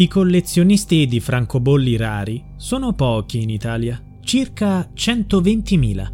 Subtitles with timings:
[0.00, 6.12] I collezionisti di francobolli rari sono pochi in Italia, circa 120.000.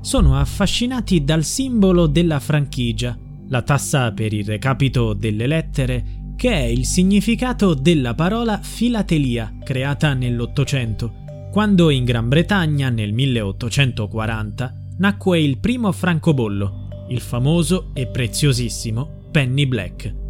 [0.00, 6.62] Sono affascinati dal simbolo della franchigia, la tassa per il recapito delle lettere, che è
[6.62, 15.58] il significato della parola filatelia, creata nell'Ottocento, quando in Gran Bretagna nel 1840 nacque il
[15.58, 20.26] primo francobollo, il famoso e preziosissimo Penny Black.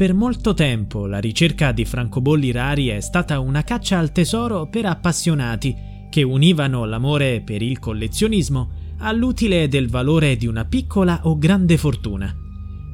[0.00, 4.86] Per molto tempo la ricerca di francobolli rari è stata una caccia al tesoro per
[4.86, 5.76] appassionati
[6.08, 8.70] che univano l'amore per il collezionismo
[9.00, 12.34] all'utile del valore di una piccola o grande fortuna.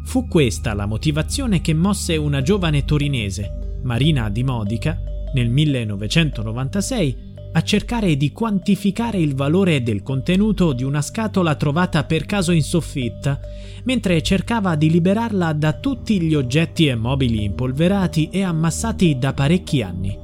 [0.04, 4.98] Fu questa la motivazione che mosse una giovane torinese, Marina Di Modica,
[5.32, 7.16] nel 1996
[7.52, 12.62] a cercare di quantificare il valore del contenuto di una scatola trovata per caso in
[12.62, 13.40] soffitta,
[13.84, 19.82] mentre cercava di liberarla da tutti gli oggetti e mobili impolverati e ammassati da parecchi
[19.82, 20.18] anni.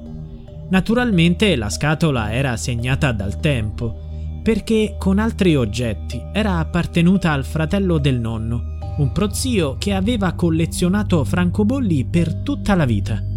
[0.70, 7.98] Naturalmente la scatola era segnata dal tempo, perché con altri oggetti era appartenuta al fratello
[7.98, 13.31] del nonno, un prozio che aveva collezionato francobolli per tutta la vita.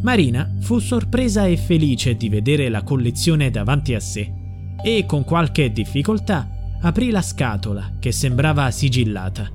[0.00, 4.32] Marina fu sorpresa e felice di vedere la collezione davanti a sé
[4.80, 6.48] e con qualche difficoltà
[6.80, 9.50] aprì la scatola che sembrava sigillata.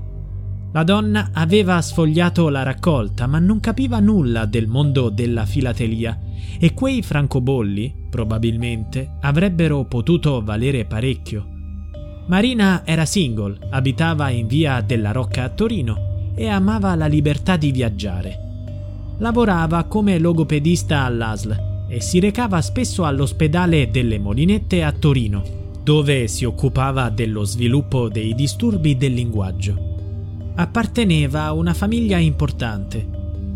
[0.73, 6.19] La donna aveva sfogliato la raccolta ma non capiva nulla del mondo della filatelia
[6.59, 11.47] e quei francobolli, probabilmente, avrebbero potuto valere parecchio.
[12.27, 17.71] Marina era single, abitava in via della Rocca a Torino e amava la libertà di
[17.71, 18.43] viaggiare
[19.17, 25.43] lavorava come logopedista all'ASL e si recava spesso all'ospedale delle Molinette a Torino,
[25.83, 29.91] dove si occupava dello sviluppo dei disturbi del linguaggio.
[30.55, 33.05] Apparteneva a una famiglia importante.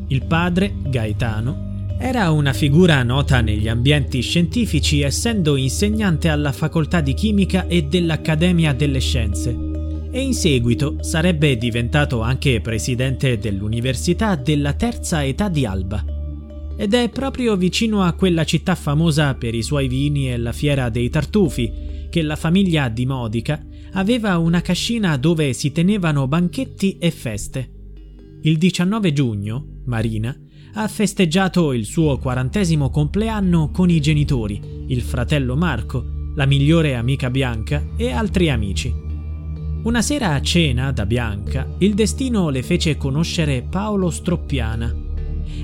[0.08, 1.66] Il padre, Gaetano,
[1.98, 8.74] era una figura nota negli ambienti scientifici essendo insegnante alla facoltà di chimica e dell'Accademia
[8.74, 9.67] delle Scienze
[10.12, 16.04] e in seguito sarebbe diventato anche presidente dell'Università della Terza Età di Alba.
[16.78, 20.90] Ed è proprio vicino a quella città famosa per i suoi vini e la fiera
[20.90, 27.12] dei tartufi che la famiglia di Modica aveva una cascina dove si tenevano banchetti e
[27.12, 27.72] feste.
[28.44, 30.36] Il 19 giugno, Marina
[30.74, 37.32] ha festeggiato il suo quarantesimo compleanno con i genitori, il fratello Marco, la migliore amica
[37.32, 39.07] Bianca e altri amici.
[39.84, 44.94] Una sera a cena da Bianca, il destino le fece conoscere Paolo Stroppiana.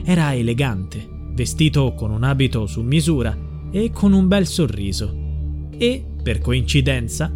[0.05, 3.35] Era elegante, vestito con un abito su misura
[3.69, 5.13] e con un bel sorriso.
[5.77, 7.29] E, per coincidenza,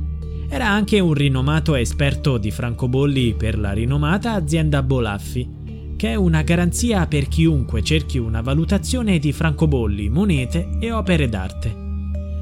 [0.48, 5.56] era anche un rinomato esperto di francobolli per la rinomata azienda Bolaffi,
[5.98, 11.76] che è una garanzia per chiunque cerchi una valutazione di francobolli, monete e opere d'arte.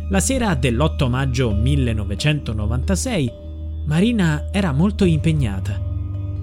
[0.09, 3.43] La sera dell'8 maggio 1996
[3.85, 5.79] Marina era molto impegnata.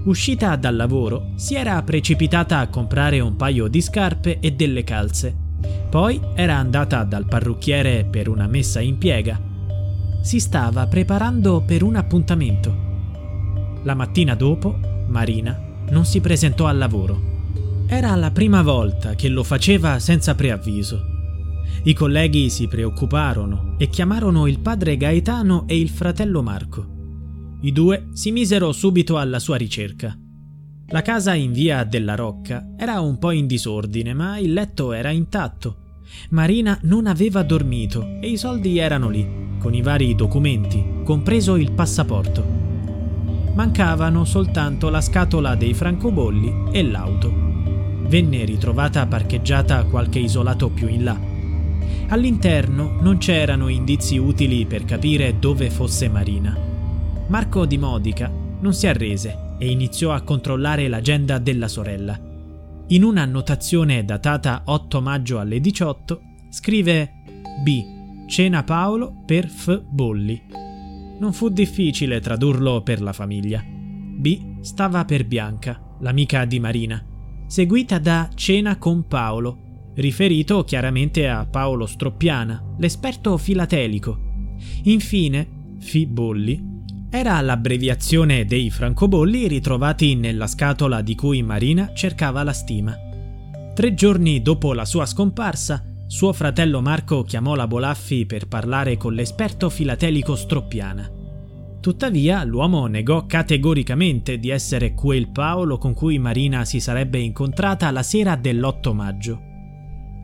[0.05, 5.35] Uscita dal lavoro, si era precipitata a comprare un paio di scarpe e delle calze.
[5.91, 9.41] Poi era andata dal parrucchiere per una messa in piega.
[10.21, 12.91] Si stava preparando per un appuntamento.
[13.83, 14.79] La mattina dopo,
[15.09, 15.61] Marina
[15.91, 17.31] non si presentò al lavoro.
[17.87, 21.11] Era la prima volta che lo faceva senza preavviso.
[21.83, 26.92] I colleghi si preoccuparono e chiamarono il padre Gaetano e il fratello Marco.
[27.65, 30.19] I due si misero subito alla sua ricerca.
[30.89, 35.11] La casa in via della Rocca era un po' in disordine, ma il letto era
[35.11, 36.01] intatto.
[36.31, 41.71] Marina non aveva dormito e i soldi erano lì, con i vari documenti, compreso il
[41.71, 42.45] passaporto.
[43.55, 47.33] Mancavano soltanto la scatola dei francobolli e l'auto.
[48.09, 51.17] Venne ritrovata parcheggiata qualche isolato più in là.
[52.09, 56.71] All'interno non c'erano indizi utili per capire dove fosse Marina.
[57.33, 58.31] Marco di Modica
[58.61, 62.21] non si arrese e iniziò a controllare l'agenda della sorella.
[62.89, 66.21] In una annotazione datata 8 maggio alle 18
[66.51, 67.23] scrive
[67.65, 68.27] B.
[68.27, 69.81] Cena Paolo per F.
[69.81, 70.43] Bolli.
[71.21, 73.65] Non fu difficile tradurlo per la famiglia.
[73.65, 77.03] B stava per Bianca, l'amica di Marina,
[77.47, 84.19] seguita da Cena con Paolo, riferito chiaramente a Paolo Stroppiana, l'esperto filatelico.
[84.83, 86.72] Infine, Fibolli
[87.15, 92.97] era l'abbreviazione dei francobolli ritrovati nella scatola di cui Marina cercava la stima.
[93.75, 99.13] Tre giorni dopo la sua scomparsa, suo fratello Marco chiamò la Bolaffi per parlare con
[99.13, 101.11] l'esperto filatelico Stroppiana.
[101.83, 108.03] Tuttavia, l'uomo negò categoricamente di essere quel Paolo con cui Marina si sarebbe incontrata la
[108.03, 109.52] sera dell'8 maggio.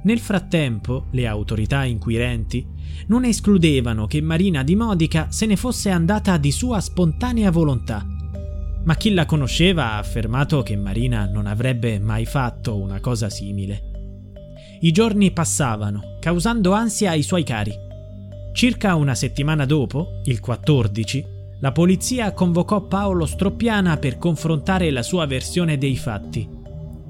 [0.03, 2.65] Nel frattempo, le autorità inquirenti
[3.09, 8.07] non escludevano che Marina di Modica se ne fosse andata di sua spontanea volontà.
[8.85, 13.83] Ma chi la conosceva ha affermato che Marina non avrebbe mai fatto una cosa simile.
[14.81, 17.75] I giorni passavano, causando ansia ai suoi cari.
[18.53, 25.27] Circa una settimana dopo, il 14, la polizia convocò Paolo Stroppiana per confrontare la sua
[25.27, 26.49] versione dei fatti.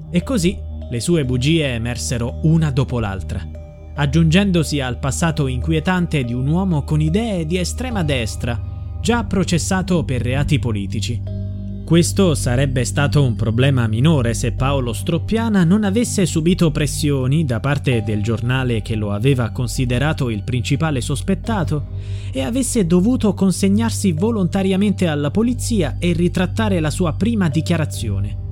[0.09, 3.47] E così le sue bugie emersero una dopo l'altra,
[3.95, 10.21] aggiungendosi al passato inquietante di un uomo con idee di estrema destra, già processato per
[10.21, 11.37] reati politici.
[11.85, 18.03] Questo sarebbe stato un problema minore se Paolo Stroppiana non avesse subito pressioni da parte
[18.03, 21.87] del giornale che lo aveva considerato il principale sospettato
[22.31, 28.48] e avesse dovuto consegnarsi volontariamente alla polizia e ritrattare la sua prima dichiarazione.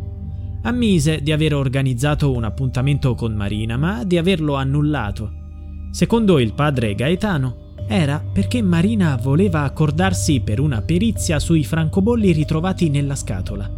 [0.64, 5.32] Ammise di aver organizzato un appuntamento con Marina, ma di averlo annullato.
[5.92, 12.90] Secondo il padre Gaetano, era perché Marina voleva accordarsi per una perizia sui francobolli ritrovati
[12.90, 13.70] nella scatola.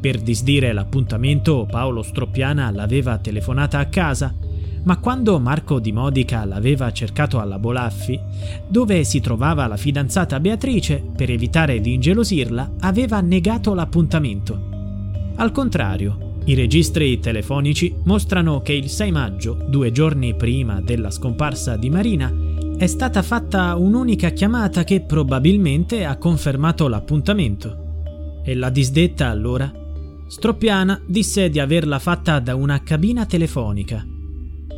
[0.00, 4.34] Per disdire l'appuntamento, Paolo Stroppiana l'aveva telefonata a casa,
[4.82, 8.18] ma quando Marco di Modica l'aveva cercato alla Bolaffi,
[8.66, 14.69] dove si trovava la fidanzata Beatrice, per evitare di ingelosirla, aveva negato l'appuntamento.
[15.40, 21.78] Al contrario, i registri telefonici mostrano che il 6 maggio, due giorni prima della scomparsa
[21.78, 22.30] di Marina,
[22.76, 28.42] è stata fatta un'unica chiamata che probabilmente ha confermato l'appuntamento.
[28.44, 29.72] E la disdetta allora?
[30.26, 34.06] Stroppiana disse di averla fatta da una cabina telefonica.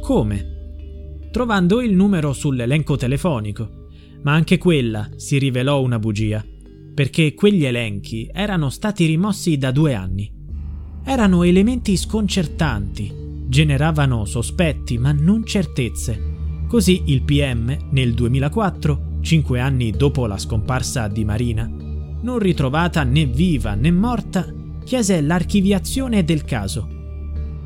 [0.00, 1.26] Come?
[1.32, 3.88] Trovando il numero sull'elenco telefonico,
[4.22, 6.44] ma anche quella si rivelò una bugia,
[6.94, 10.40] perché quegli elenchi erano stati rimossi da due anni.
[11.04, 13.12] Erano elementi sconcertanti,
[13.48, 16.30] generavano sospetti ma non certezze.
[16.68, 21.70] Così il PM, nel 2004, cinque anni dopo la scomparsa di Marina,
[22.22, 24.46] non ritrovata né viva né morta,
[24.84, 26.88] chiese l'archiviazione del caso.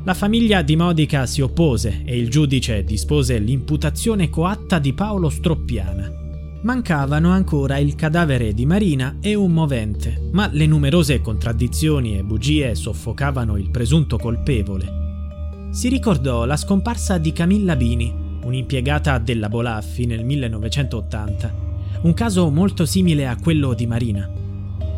[0.03, 6.26] La famiglia di Modica si oppose e il giudice dispose l'imputazione coatta di Paolo Stroppiana.
[6.67, 12.75] Mancavano ancora il cadavere di Marina e un movente, ma le numerose contraddizioni e bugie
[12.75, 15.69] soffocavano il presunto colpevole.
[15.71, 21.53] Si ricordò la scomparsa di Camilla Bini, un'impiegata della Bolaffi nel 1980,
[22.01, 24.29] un caso molto simile a quello di Marina.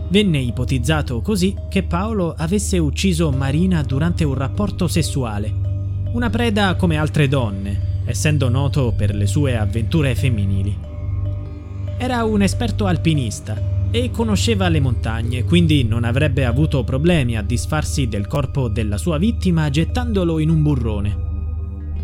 [0.10, 5.54] Venne ipotizzato così che Paolo avesse ucciso Marina durante un rapporto sessuale,
[6.14, 10.89] una preda come altre donne, essendo noto per le sue avventure femminili.
[12.02, 18.08] Era un esperto alpinista e conosceva le montagne, quindi non avrebbe avuto problemi a disfarsi
[18.08, 21.18] del corpo della sua vittima gettandolo in un burrone.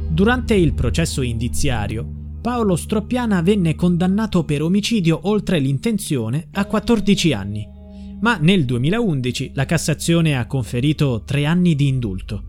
[0.09, 2.05] Durante il processo indiziario,
[2.41, 7.65] Paolo Stroppiana venne condannato per omicidio oltre l'intenzione a 14 anni,
[8.19, 12.43] ma nel 2011 la Cassazione ha conferito tre anni di indulto.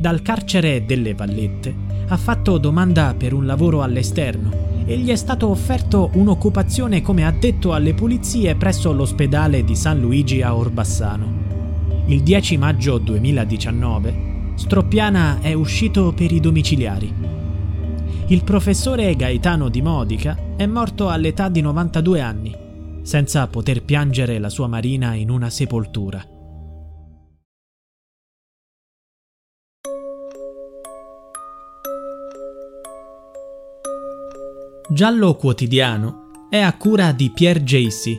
[0.00, 1.74] Dal carcere delle Vallette
[2.08, 7.74] ha fatto domanda per un lavoro all'esterno e gli è stato offerto un'occupazione come addetto
[7.74, 11.44] alle pulizie presso l'ospedale di San Luigi a Orbassano.
[12.06, 14.26] Il 10 maggio 2019
[14.56, 17.12] Stroppiana è uscito per i domiciliari.
[18.28, 22.56] Il professore Gaetano di Modica è morto all'età di 92 anni,
[23.02, 26.35] senza poter piangere la sua Marina in una sepoltura.
[34.88, 38.16] Giallo Quotidiano è a cura di Pierre Jacy.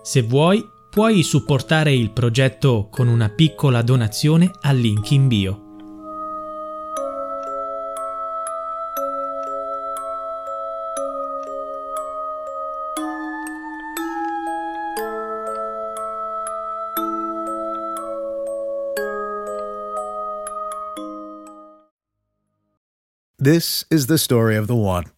[0.00, 5.62] Se vuoi, puoi supportare il progetto con una piccola donazione al link in bio.
[23.36, 25.17] This is the story of the one.